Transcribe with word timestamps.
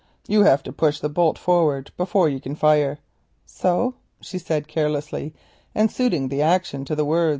You 0.27 0.41
have 0.41 0.63
to 0.63 0.73
push 0.73 0.99
the 0.99 1.09
bolt 1.09 1.37
forward 1.37 1.91
before 1.95 2.27
you 2.27 2.41
can 2.41 2.55
fire." 2.55 2.97
"So?" 3.45 3.93
she 4.19 4.39
said 4.39 4.67
carelessly, 4.67 5.35
and 5.75 5.91
suiting 5.91 6.29
the 6.29 6.41
action 6.41 6.85
to 6.85 6.95
the 6.95 7.05
word. 7.05 7.29